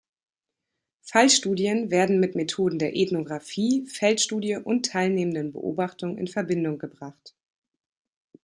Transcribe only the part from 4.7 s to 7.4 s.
teilnehmenden Beobachtung in Verbindung gebracht.